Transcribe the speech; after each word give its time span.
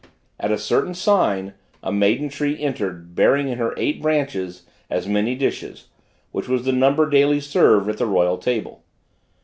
At 0.39 0.49
a 0.49 0.57
certain 0.57 0.95
sign, 0.95 1.53
a 1.83 1.91
maiden 1.91 2.27
tree 2.29 2.59
entered, 2.59 3.13
bearing 3.13 3.49
in 3.49 3.59
her 3.59 3.75
eight 3.77 4.01
branches, 4.01 4.63
as 4.89 5.05
many 5.07 5.35
dishes, 5.35 5.89
which 6.31 6.47
was 6.47 6.65
the 6.65 6.71
number 6.71 7.07
daily 7.07 7.39
served 7.39 7.87
at 7.87 7.99
the 7.99 8.07
royal 8.07 8.39
table. 8.39 8.83